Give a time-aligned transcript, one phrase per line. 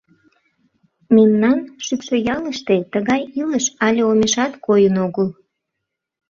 [1.15, 5.29] Мемнан Шӱкшыялыште тыгай илыш але омешат койын огыл.